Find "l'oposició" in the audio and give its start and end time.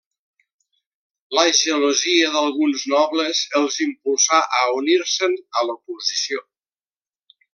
5.69-6.45